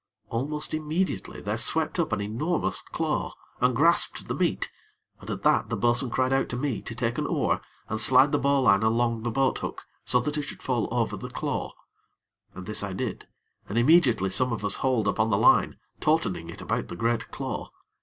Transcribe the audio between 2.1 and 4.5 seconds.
an enormous claw, and grasped the